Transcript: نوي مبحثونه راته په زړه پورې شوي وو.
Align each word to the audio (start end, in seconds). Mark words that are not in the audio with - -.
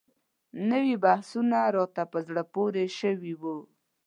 نوي 0.69 0.93
مبحثونه 0.97 1.59
راته 1.75 2.03
په 2.11 2.17
زړه 2.27 2.43
پورې 2.53 2.83
شوي 2.99 3.33
وو. 3.41 3.57